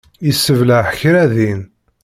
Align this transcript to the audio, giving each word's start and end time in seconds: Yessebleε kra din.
Yessebleε 0.25 0.83
kra 0.99 1.23
din. 1.33 1.61